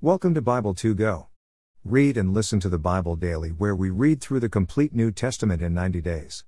Welcome 0.00 0.32
to 0.34 0.40
Bible 0.40 0.74
2 0.74 0.94
Go. 0.94 1.26
Read 1.84 2.16
and 2.16 2.32
listen 2.32 2.60
to 2.60 2.68
the 2.68 2.78
Bible 2.78 3.16
daily, 3.16 3.48
where 3.48 3.74
we 3.74 3.90
read 3.90 4.20
through 4.20 4.38
the 4.38 4.48
complete 4.48 4.94
New 4.94 5.10
Testament 5.10 5.60
in 5.60 5.74
90 5.74 6.00
days. 6.00 6.44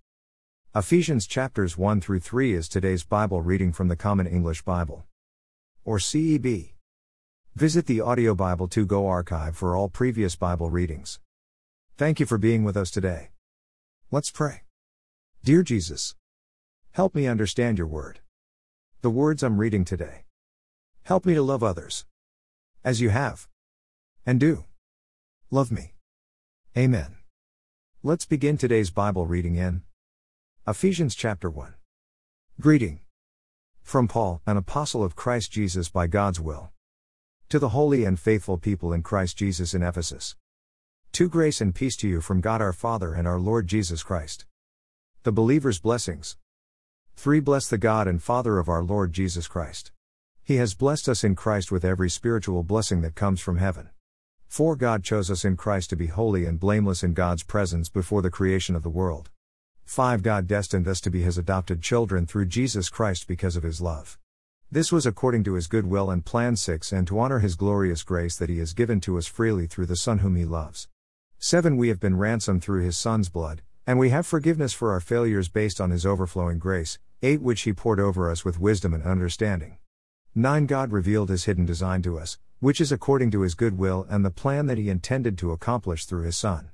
Ephesians 0.72 1.26
chapters 1.26 1.76
1 1.76 2.00
through 2.00 2.20
3 2.20 2.54
is 2.54 2.68
today's 2.68 3.02
Bible 3.02 3.42
reading 3.42 3.72
from 3.72 3.88
the 3.88 3.96
Common 3.96 4.28
English 4.28 4.62
Bible. 4.62 5.04
Or 5.84 5.98
CEB. 5.98 6.74
Visit 7.56 7.86
the 7.86 8.00
Audio 8.00 8.36
Bible 8.36 8.68
2 8.68 8.86
Go 8.86 9.08
archive 9.08 9.56
for 9.56 9.74
all 9.74 9.88
previous 9.88 10.36
Bible 10.36 10.70
readings. 10.70 11.18
Thank 11.96 12.20
you 12.20 12.26
for 12.26 12.38
being 12.38 12.62
with 12.62 12.76
us 12.76 12.92
today. 12.92 13.30
Let's 14.12 14.30
pray. 14.30 14.62
Dear 15.42 15.64
Jesus, 15.64 16.14
help 16.92 17.16
me 17.16 17.26
understand 17.26 17.78
your 17.78 17.88
word. 17.88 18.20
The 19.00 19.10
words 19.10 19.42
I'm 19.42 19.58
reading 19.58 19.84
today. 19.84 20.26
Help 21.02 21.26
me 21.26 21.34
to 21.34 21.42
love 21.42 21.64
others. 21.64 22.04
As 22.82 23.02
you 23.02 23.10
have. 23.10 23.46
And 24.24 24.40
do. 24.40 24.64
Love 25.50 25.70
me. 25.70 25.92
Amen. 26.78 27.16
Let's 28.02 28.24
begin 28.24 28.56
today's 28.56 28.88
Bible 28.88 29.26
reading 29.26 29.56
in 29.56 29.82
Ephesians 30.66 31.14
chapter 31.14 31.50
1. 31.50 31.74
Greeting. 32.58 33.00
From 33.82 34.08
Paul, 34.08 34.40
an 34.46 34.56
apostle 34.56 35.04
of 35.04 35.14
Christ 35.14 35.52
Jesus 35.52 35.90
by 35.90 36.06
God's 36.06 36.40
will. 36.40 36.70
To 37.50 37.58
the 37.58 37.70
holy 37.70 38.06
and 38.06 38.18
faithful 38.18 38.56
people 38.56 38.94
in 38.94 39.02
Christ 39.02 39.36
Jesus 39.36 39.74
in 39.74 39.82
Ephesus. 39.82 40.36
To 41.12 41.28
grace 41.28 41.60
and 41.60 41.74
peace 41.74 41.96
to 41.98 42.08
you 42.08 42.22
from 42.22 42.40
God 42.40 42.62
our 42.62 42.72
Father 42.72 43.12
and 43.12 43.28
our 43.28 43.38
Lord 43.38 43.66
Jesus 43.66 44.02
Christ. 44.02 44.46
The 45.24 45.32
believer's 45.32 45.80
blessings. 45.80 46.38
3. 47.16 47.40
Bless 47.40 47.68
the 47.68 47.76
God 47.76 48.08
and 48.08 48.22
Father 48.22 48.58
of 48.58 48.70
our 48.70 48.82
Lord 48.82 49.12
Jesus 49.12 49.46
Christ. 49.46 49.92
He 50.50 50.56
has 50.56 50.74
blessed 50.74 51.08
us 51.08 51.22
in 51.22 51.36
Christ 51.36 51.70
with 51.70 51.84
every 51.84 52.10
spiritual 52.10 52.64
blessing 52.64 53.02
that 53.02 53.14
comes 53.14 53.40
from 53.40 53.58
heaven. 53.58 53.90
4. 54.48 54.74
God 54.74 55.04
chose 55.04 55.30
us 55.30 55.44
in 55.44 55.56
Christ 55.56 55.90
to 55.90 55.96
be 55.96 56.08
holy 56.08 56.44
and 56.44 56.58
blameless 56.58 57.04
in 57.04 57.14
God's 57.14 57.44
presence 57.44 57.88
before 57.88 58.20
the 58.20 58.32
creation 58.32 58.74
of 58.74 58.82
the 58.82 58.90
world. 58.90 59.30
5. 59.84 60.24
God 60.24 60.48
destined 60.48 60.88
us 60.88 61.00
to 61.02 61.08
be 61.08 61.22
His 61.22 61.38
adopted 61.38 61.82
children 61.82 62.26
through 62.26 62.46
Jesus 62.46 62.88
Christ 62.88 63.28
because 63.28 63.54
of 63.54 63.62
His 63.62 63.80
love. 63.80 64.18
This 64.72 64.90
was 64.90 65.06
according 65.06 65.44
to 65.44 65.54
His 65.54 65.68
good 65.68 65.86
will 65.86 66.10
and 66.10 66.24
plan. 66.24 66.56
6. 66.56 66.90
And 66.90 67.06
to 67.06 67.20
honor 67.20 67.38
His 67.38 67.54
glorious 67.54 68.02
grace 68.02 68.36
that 68.36 68.50
He 68.50 68.58
has 68.58 68.72
given 68.72 69.00
to 69.02 69.18
us 69.18 69.28
freely 69.28 69.68
through 69.68 69.86
the 69.86 69.94
Son 69.94 70.18
whom 70.18 70.34
He 70.34 70.44
loves. 70.44 70.88
7. 71.38 71.76
We 71.76 71.90
have 71.90 72.00
been 72.00 72.18
ransomed 72.18 72.64
through 72.64 72.82
His 72.82 72.98
Son's 72.98 73.28
blood, 73.28 73.62
and 73.86 74.00
we 74.00 74.10
have 74.10 74.26
forgiveness 74.26 74.72
for 74.72 74.90
our 74.90 75.00
failures 75.00 75.48
based 75.48 75.80
on 75.80 75.90
His 75.90 76.04
overflowing 76.04 76.58
grace. 76.58 76.98
8. 77.22 77.40
Which 77.40 77.60
He 77.60 77.72
poured 77.72 78.00
over 78.00 78.28
us 78.28 78.44
with 78.44 78.58
wisdom 78.58 78.92
and 78.92 79.04
understanding. 79.04 79.76
9. 80.36 80.66
God 80.66 80.92
revealed 80.92 81.28
His 81.28 81.46
hidden 81.46 81.66
design 81.66 82.02
to 82.02 82.16
us, 82.16 82.38
which 82.60 82.80
is 82.80 82.92
according 82.92 83.32
to 83.32 83.40
His 83.40 83.56
good 83.56 83.76
will 83.76 84.06
and 84.08 84.24
the 84.24 84.30
plan 84.30 84.66
that 84.66 84.78
He 84.78 84.88
intended 84.88 85.36
to 85.38 85.50
accomplish 85.50 86.04
through 86.04 86.22
His 86.22 86.36
Son. 86.36 86.70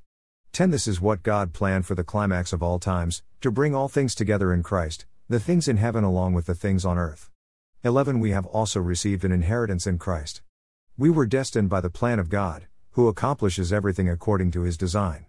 10. 0.53 0.71
This 0.73 0.87
is 0.87 1.01
what 1.01 1.23
God 1.23 1.55
planned 1.55 1.87
for 1.87 1.95
the 1.95 2.05
climax 2.05 2.53
of 2.53 2.63
all 2.63 2.79
times, 2.79 3.23
to 3.41 3.51
bring 3.51 3.75
all 3.75 3.89
things 3.89 4.15
together 4.15 4.53
in 4.53 4.63
Christ, 4.63 5.07
the 5.31 5.41
things 5.41 5.69
in 5.69 5.79
heaven 5.79 6.05
along 6.05 6.35
with 6.35 6.45
the 6.45 6.55
things 6.55 6.85
on 6.85 6.99
earth. 6.99 7.31
11. 7.83 8.21
We 8.21 8.33
have 8.33 8.45
also 8.45 8.79
received 8.79 9.25
an 9.25 9.33
inheritance 9.33 9.87
in 9.87 9.97
Christ. 9.97 10.43
We 10.99 11.09
were 11.09 11.25
destined 11.25 11.71
by 11.71 11.81
the 11.81 11.89
plan 11.89 12.19
of 12.19 12.29
God, 12.29 12.67
who 12.91 13.09
accomplishes 13.09 13.73
everything 13.73 14.07
according 14.07 14.51
to 14.51 14.63
His 14.63 14.77
design. 14.77 15.25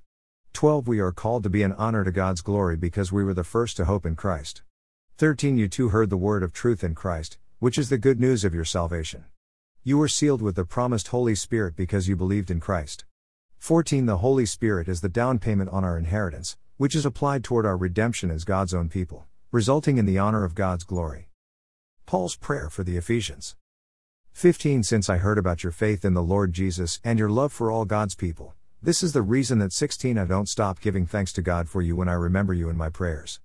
12. 0.52 0.86
We 0.86 1.00
are 1.00 1.14
called 1.14 1.44
to 1.44 1.50
be 1.50 1.64
an 1.64 1.72
honor 1.72 2.04
to 2.04 2.12
God's 2.12 2.42
glory 2.42 2.76
because 2.76 3.10
we 3.10 3.24
were 3.24 3.34
the 3.34 3.46
first 3.46 3.78
to 3.78 3.86
hope 3.86 4.06
in 4.06 4.18
Christ. 4.18 4.64
13. 5.18 5.58
You 5.58 5.70
too 5.70 5.90
heard 5.90 6.10
the 6.10 6.18
word 6.18 6.44
of 6.44 6.52
truth 6.52 6.84
in 6.84 6.94
Christ 6.94 7.38
which 7.60 7.78
is 7.78 7.90
the 7.90 7.98
good 7.98 8.20
news 8.20 8.44
of 8.44 8.54
your 8.54 8.66
salvation. 8.66 9.26
You 9.84 9.98
were 9.98 10.08
sealed 10.08 10.42
with 10.42 10.56
the 10.56 10.66
promised 10.66 11.08
Holy 11.08 11.34
Spirit 11.34 11.76
because 11.76 12.08
you 12.08 12.16
believed 12.16 12.52
in 12.52 12.60
Christ. 12.60 13.06
14. 13.58 14.06
The 14.06 14.18
Holy 14.18 14.46
Spirit 14.46 14.88
is 14.88 15.02
the 15.02 15.10
down 15.10 15.40
payment 15.40 15.72
on 15.72 15.84
our 15.84 15.98
inheritance, 15.98 16.58
which 16.78 16.94
is 16.94 17.06
applied 17.06 17.44
toward 17.44 17.66
our 17.66 17.76
redemption 17.76 18.30
as 18.30 18.44
God's 18.44 18.74
own 18.74 18.90
people, 18.90 19.26
resulting 19.52 19.98
in 19.98 20.06
the 20.06 20.20
honor 20.20 20.44
of 20.44 20.54
God's 20.54 20.84
glory. 20.84 21.30
Paul's 22.06 22.36
prayer 22.36 22.70
for 22.70 22.84
the 22.84 22.96
Ephesians. 22.96 23.56
15. 24.34 24.84
Since 24.84 25.10
I 25.10 25.18
heard 25.18 25.40
about 25.40 25.64
your 25.64 25.72
faith 25.72 26.06
in 26.06 26.14
the 26.14 26.22
Lord 26.22 26.54
Jesus 26.54 27.00
and 27.04 27.18
your 27.18 27.30
love 27.30 27.52
for 27.52 27.72
all 27.72 27.86
God's 27.86 28.14
people, 28.14 28.54
this 28.84 29.02
is 29.02 29.14
the 29.14 29.24
reason 29.24 29.58
that 29.60 29.74
16. 29.74 30.16
I 30.20 30.26
don't 30.26 30.48
stop 30.48 30.80
giving 30.80 31.08
thanks 31.08 31.34
to 31.34 31.42
God 31.42 31.68
for 31.68 31.82
you 31.82 31.96
when 31.96 32.08
I 32.08 32.14
remember 32.14 32.54
you 32.54 32.70
in 32.70 32.78
my 32.78 32.90
prayers. 32.90 33.40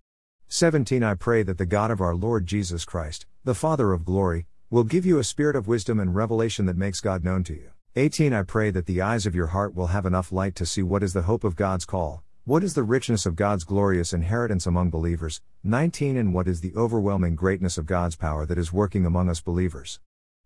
17 0.55 1.03
I 1.03 1.15
pray 1.15 1.43
that 1.45 1.57
the 1.57 1.65
God 1.65 1.91
of 1.91 2.03
our 2.03 2.15
Lord 2.15 2.45
Jesus 2.45 2.85
Christ, 2.85 3.25
the 3.43 3.55
Father 3.55 3.95
of 3.95 4.05
glory, 4.05 4.45
will 4.69 4.85
give 4.85 5.07
you 5.07 5.19
a 5.19 5.25
spirit 5.25 5.57
of 5.57 5.67
wisdom 5.67 5.99
and 5.99 6.15
revelation 6.15 6.67
that 6.67 6.77
makes 6.77 7.01
God 7.01 7.25
known 7.25 7.43
to 7.45 7.55
you. 7.55 7.71
18 7.97 8.35
I 8.35 8.43
pray 8.43 8.71
that 8.71 8.85
the 8.85 9.01
eyes 9.01 9.25
of 9.25 9.35
your 9.35 9.47
heart 9.47 9.75
will 9.75 9.87
have 9.87 10.05
enough 10.05 10.31
light 10.31 10.55
to 10.57 10.67
see 10.67 10.83
what 10.83 11.03
is 11.03 11.15
the 11.15 11.23
hope 11.23 11.43
of 11.43 11.57
God's 11.57 11.87
call, 11.87 12.23
what 12.45 12.63
is 12.63 12.75
the 12.75 12.83
richness 12.83 13.25
of 13.25 13.35
God's 13.35 13.65
glorious 13.65 14.13
inheritance 14.13 14.67
among 14.67 14.91
believers, 14.91 15.41
19 15.65 16.19
and 16.19 16.35
what 16.35 16.47
is 16.47 16.61
the 16.61 16.75
overwhelming 16.77 17.35
greatness 17.35 17.79
of 17.79 17.87
God's 17.87 18.17
power 18.17 18.45
that 18.45 18.59
is 18.59 18.75
working 18.75 19.07
among 19.07 19.31
us 19.31 19.41
believers. 19.41 20.01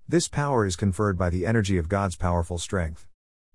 This 0.06 0.28
power 0.28 0.65
is 0.65 0.77
conferred 0.77 1.19
by 1.19 1.31
the 1.31 1.45
energy 1.45 1.78
of 1.78 1.89
God's 1.89 2.15
powerful 2.15 2.59
strength. 2.59 3.09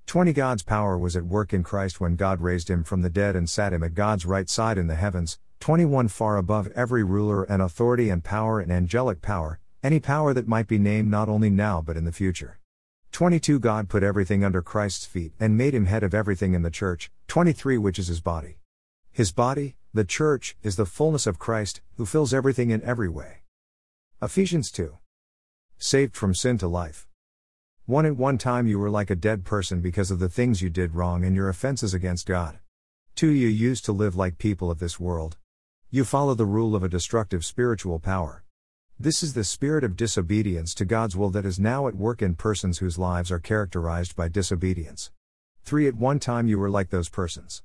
20 0.05 0.33
God's 0.33 0.63
power 0.63 0.97
was 0.97 1.15
at 1.15 1.23
work 1.23 1.53
in 1.53 1.63
Christ 1.63 2.01
when 2.01 2.17
God 2.17 2.41
raised 2.41 2.69
him 2.69 2.83
from 2.83 3.03
the 3.03 3.09
dead 3.09 3.37
and 3.37 3.49
sat 3.49 3.71
him 3.71 3.83
at 3.83 3.93
God's 3.93 4.25
right 4.25 4.49
side 4.49 4.77
in 4.77 4.87
the 4.87 4.95
heavens, 4.95 5.39
21 5.61 6.07
Far 6.07 6.37
above 6.37 6.69
every 6.69 7.03
ruler 7.03 7.43
and 7.43 7.61
authority 7.61 8.09
and 8.09 8.23
power 8.23 8.59
and 8.59 8.71
angelic 8.71 9.21
power, 9.21 9.59
any 9.83 9.99
power 9.99 10.33
that 10.33 10.47
might 10.47 10.67
be 10.67 10.79
named 10.79 11.07
not 11.07 11.29
only 11.29 11.51
now 11.51 11.79
but 11.79 11.95
in 11.95 12.03
the 12.03 12.11
future. 12.11 12.59
22 13.11 13.59
God 13.59 13.87
put 13.87 14.01
everything 14.01 14.43
under 14.43 14.63
Christ's 14.63 15.05
feet 15.05 15.33
and 15.39 15.55
made 15.55 15.75
him 15.75 15.85
head 15.85 16.01
of 16.01 16.15
everything 16.15 16.55
in 16.55 16.63
the 16.63 16.71
church, 16.71 17.11
23 17.27 17.77
which 17.77 17.99
is 17.99 18.07
his 18.07 18.21
body. 18.21 18.57
His 19.11 19.31
body, 19.31 19.75
the 19.93 20.03
church, 20.03 20.57
is 20.63 20.77
the 20.77 20.85
fullness 20.87 21.27
of 21.27 21.37
Christ, 21.37 21.81
who 21.95 22.07
fills 22.07 22.33
everything 22.33 22.71
in 22.71 22.81
every 22.81 23.09
way. 23.09 23.43
Ephesians 24.19 24.71
2. 24.71 24.97
Saved 25.77 26.15
from 26.15 26.33
sin 26.33 26.57
to 26.57 26.67
life. 26.67 27.07
1 27.85 28.07
At 28.07 28.17
one 28.17 28.39
time 28.39 28.65
you 28.65 28.79
were 28.79 28.89
like 28.89 29.11
a 29.11 29.15
dead 29.15 29.45
person 29.45 29.79
because 29.79 30.09
of 30.09 30.17
the 30.17 30.29
things 30.29 30.63
you 30.63 30.71
did 30.71 30.95
wrong 30.95 31.23
and 31.23 31.35
your 31.35 31.49
offenses 31.49 31.93
against 31.93 32.25
God. 32.25 32.57
2 33.13 33.27
You 33.27 33.47
used 33.47 33.85
to 33.85 33.91
live 33.91 34.15
like 34.15 34.39
people 34.39 34.71
of 34.71 34.79
this 34.79 34.99
world, 34.99 35.37
you 35.93 36.05
follow 36.05 36.33
the 36.33 36.45
rule 36.45 36.73
of 36.73 36.83
a 36.83 36.87
destructive 36.87 37.43
spiritual 37.43 37.99
power. 37.99 38.45
This 38.97 39.21
is 39.21 39.33
the 39.33 39.43
spirit 39.43 39.83
of 39.83 39.97
disobedience 39.97 40.73
to 40.75 40.85
God's 40.85 41.17
will 41.17 41.29
that 41.31 41.45
is 41.45 41.59
now 41.59 41.85
at 41.89 41.97
work 41.97 42.21
in 42.21 42.35
persons 42.35 42.77
whose 42.77 42.97
lives 42.97 43.29
are 43.29 43.39
characterized 43.39 44.15
by 44.15 44.29
disobedience. 44.29 45.11
3. 45.65 45.89
At 45.89 45.95
one 45.95 46.17
time 46.17 46.47
you 46.47 46.57
were 46.57 46.69
like 46.69 46.91
those 46.91 47.09
persons. 47.09 47.61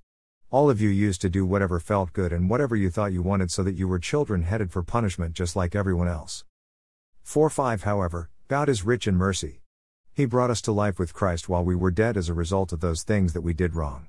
All 0.50 0.68
of 0.68 0.80
you 0.80 0.88
used 0.88 1.20
to 1.20 1.30
do 1.30 1.46
whatever 1.46 1.78
felt 1.78 2.12
good 2.12 2.32
and 2.32 2.50
whatever 2.50 2.74
you 2.74 2.90
thought 2.90 3.12
you 3.12 3.22
wanted 3.22 3.52
so 3.52 3.62
that 3.62 3.76
you 3.76 3.86
were 3.86 4.00
children 4.00 4.42
headed 4.42 4.72
for 4.72 4.82
punishment 4.82 5.32
just 5.32 5.54
like 5.54 5.76
everyone 5.76 6.08
else. 6.08 6.44
4 7.22 7.48
5 7.48 7.84
However, 7.84 8.28
God 8.48 8.68
is 8.68 8.84
rich 8.84 9.06
in 9.06 9.14
mercy. 9.14 9.60
He 10.14 10.24
brought 10.24 10.50
us 10.50 10.62
to 10.62 10.72
life 10.72 10.98
with 10.98 11.14
Christ 11.14 11.48
while 11.48 11.64
we 11.64 11.76
were 11.76 11.92
dead 11.92 12.16
as 12.16 12.28
a 12.28 12.34
result 12.34 12.72
of 12.72 12.80
those 12.80 13.04
things 13.04 13.34
that 13.34 13.42
we 13.42 13.54
did 13.54 13.76
wrong. 13.76 14.08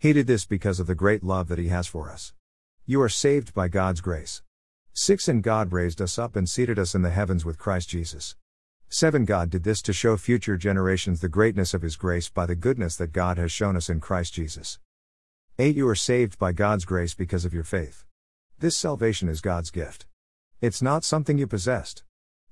He 0.00 0.12
did 0.12 0.26
this 0.26 0.46
because 0.46 0.80
of 0.80 0.88
the 0.88 0.96
great 0.96 1.22
love 1.22 1.46
that 1.46 1.60
He 1.60 1.68
has 1.68 1.86
for 1.86 2.10
us. 2.10 2.32
You 2.84 3.00
are 3.00 3.08
saved 3.08 3.54
by 3.54 3.68
God's 3.68 4.00
grace. 4.00 4.42
6. 4.94 5.28
And 5.28 5.40
God 5.40 5.72
raised 5.72 6.02
us 6.02 6.18
up 6.18 6.34
and 6.34 6.48
seated 6.48 6.80
us 6.80 6.96
in 6.96 7.02
the 7.02 7.10
heavens 7.10 7.44
with 7.44 7.56
Christ 7.56 7.88
Jesus. 7.88 8.34
7. 8.88 9.24
God 9.24 9.50
did 9.50 9.62
this 9.62 9.80
to 9.82 9.92
show 9.92 10.16
future 10.16 10.56
generations 10.56 11.20
the 11.20 11.28
greatness 11.28 11.74
of 11.74 11.82
His 11.82 11.94
grace 11.94 12.28
by 12.28 12.44
the 12.44 12.56
goodness 12.56 12.96
that 12.96 13.12
God 13.12 13.38
has 13.38 13.52
shown 13.52 13.76
us 13.76 13.88
in 13.88 14.00
Christ 14.00 14.34
Jesus. 14.34 14.80
8. 15.60 15.76
You 15.76 15.88
are 15.88 15.94
saved 15.94 16.40
by 16.40 16.50
God's 16.50 16.84
grace 16.84 17.14
because 17.14 17.44
of 17.44 17.54
your 17.54 17.62
faith. 17.62 18.04
This 18.58 18.76
salvation 18.76 19.28
is 19.28 19.40
God's 19.40 19.70
gift. 19.70 20.06
It's 20.60 20.82
not 20.82 21.04
something 21.04 21.38
you 21.38 21.46
possessed. 21.46 22.02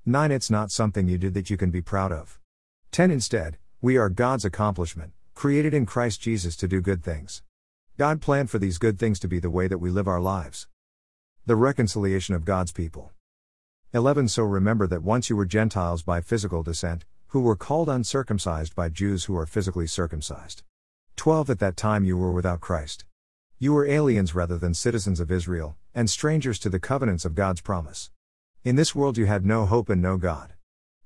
9. 0.05 0.31
It's 0.31 0.49
not 0.49 0.71
something 0.71 1.09
you 1.09 1.17
did 1.17 1.33
that 1.33 1.49
you 1.49 1.57
can 1.57 1.71
be 1.71 1.81
proud 1.81 2.13
of. 2.13 2.39
10. 2.91 3.11
Instead, 3.11 3.57
we 3.81 3.97
are 3.97 4.07
God's 4.07 4.45
accomplishment, 4.45 5.11
created 5.35 5.73
in 5.73 5.85
Christ 5.85 6.21
Jesus 6.21 6.55
to 6.55 6.69
do 6.69 6.79
good 6.79 7.03
things. 7.03 7.43
God 8.01 8.19
planned 8.19 8.49
for 8.49 8.57
these 8.57 8.79
good 8.79 8.97
things 8.97 9.19
to 9.19 9.27
be 9.27 9.37
the 9.37 9.51
way 9.51 9.67
that 9.67 9.77
we 9.77 9.91
live 9.91 10.07
our 10.07 10.19
lives. 10.19 10.67
The 11.45 11.55
reconciliation 11.55 12.33
of 12.33 12.45
God's 12.45 12.71
people. 12.71 13.11
11 13.93 14.27
So 14.27 14.41
remember 14.41 14.87
that 14.87 15.03
once 15.03 15.29
you 15.29 15.35
were 15.35 15.45
Gentiles 15.45 16.01
by 16.01 16.19
physical 16.19 16.63
descent, 16.63 17.05
who 17.27 17.41
were 17.41 17.55
called 17.55 17.89
uncircumcised 17.89 18.73
by 18.73 18.89
Jews 18.89 19.25
who 19.25 19.37
are 19.37 19.45
physically 19.45 19.85
circumcised. 19.85 20.63
12 21.15 21.51
At 21.51 21.59
that 21.59 21.77
time 21.77 22.03
you 22.03 22.17
were 22.17 22.31
without 22.31 22.59
Christ. 22.59 23.05
You 23.59 23.73
were 23.73 23.85
aliens 23.85 24.33
rather 24.33 24.57
than 24.57 24.73
citizens 24.73 25.19
of 25.19 25.31
Israel, 25.31 25.77
and 25.93 26.09
strangers 26.09 26.57
to 26.61 26.71
the 26.71 26.79
covenants 26.79 27.23
of 27.23 27.35
God's 27.35 27.61
promise. 27.61 28.09
In 28.63 28.77
this 28.77 28.95
world 28.95 29.15
you 29.15 29.27
had 29.27 29.45
no 29.45 29.67
hope 29.67 29.89
and 29.89 30.01
no 30.01 30.17
God. 30.17 30.53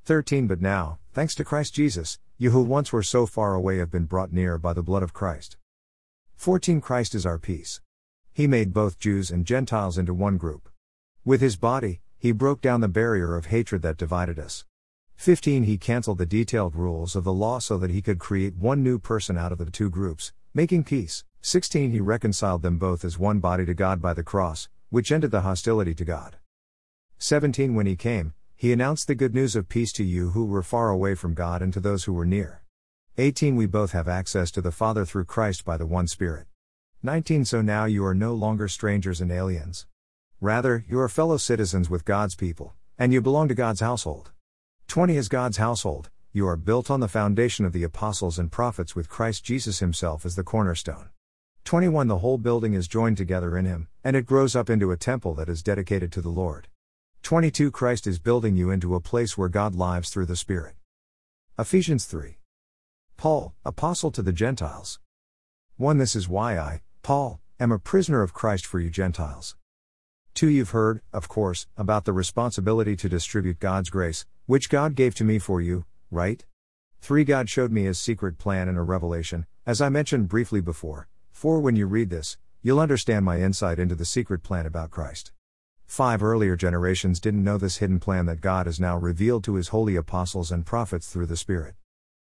13 0.05 0.47
But 0.47 0.61
now, 0.61 0.99
thanks 1.11 1.35
to 1.35 1.43
Christ 1.43 1.73
Jesus, 1.73 2.19
you 2.37 2.51
who 2.51 2.61
once 2.61 2.93
were 2.93 3.03
so 3.03 3.25
far 3.25 3.53
away 3.53 3.79
have 3.79 3.91
been 3.91 4.05
brought 4.05 4.31
near 4.31 4.57
by 4.57 4.71
the 4.71 4.81
blood 4.81 5.03
of 5.03 5.11
Christ. 5.11 5.57
14 6.35 6.79
Christ 6.79 7.15
is 7.15 7.25
our 7.25 7.39
peace. 7.39 7.81
He 8.31 8.45
made 8.45 8.73
both 8.73 8.99
Jews 8.99 9.31
and 9.31 9.45
Gentiles 9.45 9.97
into 9.97 10.13
one 10.13 10.37
group. 10.37 10.69
With 11.23 11.41
his 11.41 11.55
body, 11.55 12.01
he 12.17 12.31
broke 12.31 12.61
down 12.61 12.81
the 12.81 12.87
barrier 12.87 13.35
of 13.35 13.47
hatred 13.47 13.81
that 13.81 13.97
divided 13.97 14.37
us. 14.37 14.65
15 15.15 15.63
He 15.63 15.77
cancelled 15.77 16.17
the 16.17 16.25
detailed 16.25 16.75
rules 16.75 17.15
of 17.15 17.23
the 17.23 17.33
law 17.33 17.59
so 17.59 17.77
that 17.77 17.89
he 17.89 18.01
could 18.01 18.19
create 18.19 18.55
one 18.55 18.83
new 18.83 18.99
person 18.99 19.37
out 19.37 19.51
of 19.51 19.57
the 19.57 19.71
two 19.71 19.89
groups, 19.89 20.33
making 20.53 20.83
peace. 20.83 21.23
16 21.41 21.91
He 21.91 21.99
reconciled 21.99 22.61
them 22.61 22.77
both 22.77 23.05
as 23.05 23.17
one 23.17 23.39
body 23.39 23.65
to 23.65 23.73
God 23.73 24.01
by 24.01 24.13
the 24.13 24.23
cross, 24.23 24.67
which 24.89 25.11
ended 25.11 25.31
the 25.31 25.41
hostility 25.41 25.95
to 25.95 26.05
God. 26.05 26.37
17 27.17 27.73
When 27.73 27.87
he 27.87 27.95
came, 27.95 28.33
he 28.55 28.73
announced 28.73 29.07
the 29.07 29.15
good 29.15 29.33
news 29.33 29.55
of 29.55 29.69
peace 29.69 29.93
to 29.93 30.03
you 30.03 30.31
who 30.31 30.45
were 30.45 30.63
far 30.63 30.89
away 30.89 31.15
from 31.15 31.33
God 31.33 31.61
and 31.61 31.73
to 31.73 31.79
those 31.79 32.03
who 32.03 32.13
were 32.13 32.25
near. 32.25 32.64
18 33.17 33.55
We 33.55 33.65
both 33.65 33.93
have 33.93 34.09
access 34.09 34.51
to 34.51 34.59
the 34.59 34.73
Father 34.73 35.05
through 35.05 35.23
Christ 35.23 35.63
by 35.63 35.77
the 35.77 35.85
one 35.85 36.05
Spirit. 36.05 36.47
19 37.01 37.45
So 37.45 37.61
now 37.61 37.85
you 37.85 38.05
are 38.05 38.13
no 38.13 38.33
longer 38.33 38.67
strangers 38.67 39.21
and 39.21 39.31
aliens. 39.31 39.87
Rather, 40.41 40.83
you 40.89 40.99
are 40.99 41.07
fellow 41.07 41.37
citizens 41.37 41.89
with 41.89 42.03
God's 42.03 42.35
people, 42.35 42.73
and 42.97 43.13
you 43.13 43.21
belong 43.21 43.47
to 43.47 43.55
God's 43.55 43.79
household. 43.79 44.33
20 44.89 45.15
As 45.15 45.29
God's 45.29 45.55
household, 45.55 46.09
you 46.33 46.45
are 46.45 46.57
built 46.57 46.91
on 46.91 46.99
the 46.99 47.07
foundation 47.07 47.63
of 47.63 47.71
the 47.71 47.83
apostles 47.83 48.37
and 48.37 48.51
prophets 48.51 48.97
with 48.97 49.07
Christ 49.07 49.45
Jesus 49.45 49.79
himself 49.79 50.25
as 50.25 50.35
the 50.35 50.43
cornerstone. 50.43 51.07
21 51.63 52.09
The 52.09 52.17
whole 52.17 52.37
building 52.37 52.73
is 52.73 52.85
joined 52.85 53.15
together 53.15 53.57
in 53.57 53.63
him, 53.63 53.87
and 54.03 54.17
it 54.17 54.25
grows 54.25 54.57
up 54.57 54.69
into 54.69 54.91
a 54.91 54.97
temple 54.97 55.33
that 55.35 55.47
is 55.47 55.63
dedicated 55.63 56.11
to 56.11 56.21
the 56.21 56.27
Lord. 56.27 56.67
22 57.23 57.71
Christ 57.71 58.07
is 58.07 58.19
building 58.19 58.57
you 58.57 58.71
into 58.71 58.93
a 58.93 58.99
place 58.99 59.37
where 59.37 59.47
God 59.47 59.73
lives 59.73 60.09
through 60.09 60.25
the 60.25 60.35
Spirit. 60.35 60.75
Ephesians 61.57 62.03
3. 62.03 62.39
Paul, 63.17 63.55
Apostle 63.63 64.11
to 64.11 64.21
the 64.21 64.33
Gentiles. 64.33 64.99
1 65.77 65.97
This 65.97 66.15
is 66.15 66.29
why 66.29 66.57
I, 66.57 66.81
Paul, 67.01 67.39
am 67.59 67.71
a 67.71 67.79
prisoner 67.79 68.21
of 68.21 68.33
Christ 68.33 68.65
for 68.65 68.79
you 68.79 68.89
Gentiles. 68.89 69.55
2 70.33 70.49
You've 70.49 70.71
heard, 70.71 71.01
of 71.13 71.29
course, 71.29 71.65
about 71.77 72.03
the 72.03 72.13
responsibility 72.13 72.95
to 72.97 73.09
distribute 73.09 73.59
God's 73.59 73.89
grace, 73.89 74.25
which 74.47 74.69
God 74.69 74.95
gave 74.95 75.15
to 75.15 75.23
me 75.23 75.39
for 75.39 75.61
you, 75.61 75.85
right? 76.11 76.45
3 77.01 77.23
God 77.23 77.49
showed 77.49 77.71
me 77.71 77.85
his 77.85 77.97
secret 77.97 78.37
plan 78.37 78.67
in 78.67 78.75
a 78.75 78.83
revelation, 78.83 79.45
as 79.65 79.81
I 79.81 79.89
mentioned 79.89 80.27
briefly 80.27 80.59
before. 80.59 81.07
4 81.31 81.61
When 81.61 81.77
you 81.77 81.87
read 81.87 82.09
this, 82.09 82.37
you'll 82.61 82.81
understand 82.81 83.23
my 83.23 83.39
insight 83.39 83.79
into 83.79 83.95
the 83.95 84.05
secret 84.05 84.43
plan 84.43 84.65
about 84.65 84.91
Christ. 84.91 85.31
5 85.87 86.21
Earlier 86.21 86.57
generations 86.57 87.21
didn't 87.21 87.43
know 87.43 87.57
this 87.57 87.77
hidden 87.77 87.99
plan 87.99 88.25
that 88.25 88.41
God 88.41 88.65
has 88.65 88.79
now 88.79 88.97
revealed 88.97 89.45
to 89.45 89.55
his 89.55 89.69
holy 89.69 89.95
apostles 89.95 90.51
and 90.51 90.65
prophets 90.65 91.09
through 91.09 91.27
the 91.27 91.37
Spirit. 91.37 91.75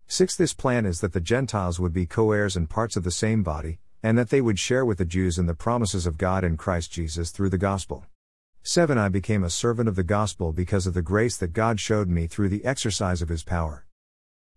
6 0.06 0.36
This 0.36 0.54
plan 0.54 0.84
is 0.84 1.00
that 1.00 1.12
the 1.12 1.20
Gentiles 1.20 1.80
would 1.80 1.92
be 1.92 2.06
co 2.06 2.32
heirs 2.32 2.56
and 2.56 2.68
parts 2.68 2.96
of 2.96 3.04
the 3.04 3.10
same 3.10 3.42
body, 3.42 3.78
and 4.02 4.18
that 4.18 4.30
they 4.30 4.40
would 4.40 4.58
share 4.58 4.84
with 4.84 4.98
the 4.98 5.04
Jews 5.04 5.38
in 5.38 5.46
the 5.46 5.54
promises 5.54 6.06
of 6.06 6.18
God 6.18 6.44
in 6.44 6.56
Christ 6.56 6.90
Jesus 6.92 7.30
through 7.30 7.50
the 7.50 7.58
gospel. 7.58 8.04
7 8.64 8.96
I 8.96 9.08
became 9.08 9.42
a 9.42 9.50
servant 9.50 9.88
of 9.88 9.96
the 9.96 10.02
gospel 10.02 10.52
because 10.52 10.86
of 10.86 10.94
the 10.94 11.02
grace 11.02 11.36
that 11.36 11.52
God 11.52 11.80
showed 11.80 12.08
me 12.08 12.26
through 12.26 12.48
the 12.48 12.64
exercise 12.64 13.20
of 13.20 13.28
his 13.28 13.42
power. 13.42 13.86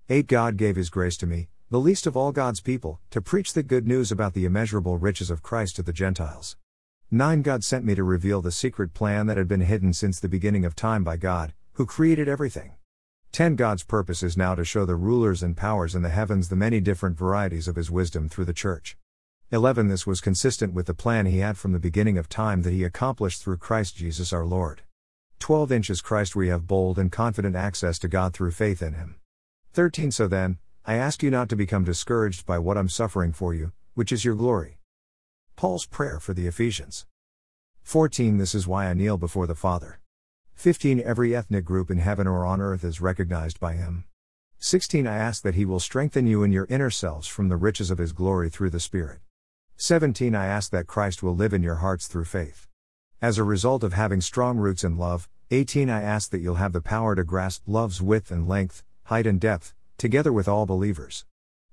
8 0.10 0.28
God 0.28 0.58
gave 0.58 0.76
his 0.76 0.92
grace 0.92 1.18
to 1.18 1.26
me, 1.26 1.50
the 1.72 1.80
least 1.80 2.06
of 2.06 2.16
all 2.16 2.32
God's 2.32 2.62
people, 2.62 3.00
to 3.10 3.22
preach 3.22 3.54
the 3.54 3.64
good 3.64 3.88
news 3.88 4.12
about 4.12 4.34
the 4.36 4.46
immeasurable 4.46 4.98
riches 4.98 5.32
of 5.32 5.42
Christ 5.42 5.78
to 5.78 5.84
the 5.84 5.94
Gentiles. 5.94 6.58
9 7.10 7.42
God 7.42 7.64
sent 7.64 7.84
me 7.84 7.96
to 7.96 8.04
reveal 8.04 8.42
the 8.42 8.52
secret 8.52 8.94
plan 8.94 9.26
that 9.26 9.38
had 9.38 9.48
been 9.48 9.62
hidden 9.62 9.94
since 9.94 10.20
the 10.20 10.30
beginning 10.30 10.66
of 10.66 10.76
time 10.76 11.04
by 11.04 11.18
God, 11.18 11.54
who 11.74 11.86
created 11.86 12.28
everything. 12.28 12.74
10 13.36 13.58
God's 13.58 13.84
purpose 13.84 14.24
is 14.24 14.38
now 14.38 14.56
to 14.56 14.64
show 14.64 14.86
the 14.86 14.96
rulers 14.96 15.44
and 15.44 15.58
powers 15.58 15.94
in 15.94 16.04
the 16.04 16.08
heavens 16.08 16.48
the 16.48 16.56
many 16.56 16.80
different 16.80 17.18
varieties 17.18 17.68
of 17.68 17.76
His 17.76 17.92
wisdom 17.92 18.30
through 18.30 18.46
the 18.46 18.54
Church. 18.54 18.96
11 19.52 19.90
This 19.90 20.08
was 20.08 20.22
consistent 20.22 20.74
with 20.74 20.86
the 20.86 20.94
plan 20.94 21.26
He 21.26 21.40
had 21.40 21.58
from 21.58 21.74
the 21.74 21.78
beginning 21.78 22.18
of 22.18 22.30
time 22.30 22.62
that 22.62 22.72
He 22.72 22.86
accomplished 22.86 23.44
through 23.44 23.58
Christ 23.58 23.98
Jesus 23.98 24.32
our 24.32 24.46
Lord. 24.46 24.84
12 25.40 25.70
inches 25.70 26.00
Christ 26.00 26.34
we 26.34 26.48
have 26.48 26.66
bold 26.66 26.98
and 26.98 27.12
confident 27.12 27.58
access 27.58 28.00
to 28.00 28.08
God 28.08 28.34
through 28.34 28.52
faith 28.52 28.82
in 28.82 28.94
Him. 28.94 29.18
13 29.74 30.12
So 30.12 30.30
then, 30.30 30.58
I 30.86 30.96
ask 30.96 31.22
you 31.22 31.30
not 31.30 31.50
to 31.50 31.58
become 31.58 31.84
discouraged 31.84 32.46
by 32.46 32.58
what 32.58 32.78
I'm 32.78 32.88
suffering 32.88 33.34
for 33.34 33.54
you, 33.54 33.74
which 33.96 34.14
is 34.14 34.24
your 34.24 34.36
glory. 34.36 34.80
Paul's 35.58 35.86
prayer 35.86 36.22
for 36.22 36.34
the 36.34 36.48
Ephesians. 36.48 37.06
14 37.84 38.38
This 38.38 38.56
is 38.56 38.66
why 38.66 38.86
I 38.86 38.94
kneel 38.94 39.18
before 39.18 39.46
the 39.46 39.56
Father. 39.56 40.00
15 40.56 41.02
Every 41.02 41.36
ethnic 41.36 41.64
group 41.64 41.92
in 41.92 42.00
heaven 42.00 42.26
or 42.26 42.44
on 42.44 42.60
earth 42.60 42.84
is 42.84 43.00
recognized 43.00 43.60
by 43.60 43.74
him. 43.74 44.06
16 44.58 45.06
I 45.06 45.16
ask 45.16 45.44
that 45.44 45.54
he 45.54 45.66
will 45.66 45.82
strengthen 45.82 46.26
you 46.26 46.42
in 46.42 46.52
your 46.52 46.66
inner 46.70 46.90
selves 46.90 47.28
from 47.28 47.50
the 47.50 47.58
riches 47.58 47.92
of 47.92 48.00
his 48.00 48.14
glory 48.14 48.50
through 48.50 48.72
the 48.72 48.80
Spirit. 48.80 49.20
17 49.78 50.34
I 50.34 50.48
ask 50.48 50.72
that 50.72 50.88
Christ 50.88 51.22
will 51.22 51.36
live 51.36 51.54
in 51.54 51.62
your 51.62 51.76
hearts 51.76 52.08
through 52.08 52.26
faith. 52.26 52.68
As 53.22 53.38
a 53.38 53.44
result 53.44 53.84
of 53.84 53.94
having 53.94 54.22
strong 54.22 54.58
roots 54.58 54.84
in 54.84 54.98
love, 54.98 55.30
18 55.52 55.90
I 55.90 56.02
ask 56.02 56.32
that 56.32 56.40
you'll 56.40 56.56
have 56.56 56.74
the 56.74 56.82
power 56.82 57.16
to 57.16 57.24
grasp 57.24 57.64
love's 57.68 58.02
width 58.02 58.32
and 58.32 58.48
length, 58.48 58.82
height 59.04 59.28
and 59.28 59.40
depth, 59.40 59.76
together 59.98 60.34
with 60.34 60.48
all 60.48 60.66
believers. 60.66 61.26